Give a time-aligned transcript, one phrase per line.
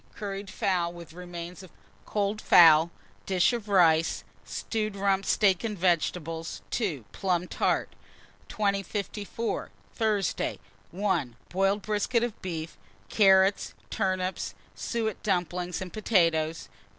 [0.15, 1.69] Curried fowl with remains of
[2.07, 2.89] cold fowl;
[3.27, 6.63] dish of rice, stewed rump steak and vegetables.
[6.71, 7.05] 2.
[7.11, 7.93] Plum tart.
[8.49, 9.69] 2054.
[9.93, 10.57] Thursday.
[10.89, 11.35] 1.
[11.49, 12.77] Boiled brisket of beef,
[13.09, 16.67] carrots, turnips, suet dumplings, and potatoes.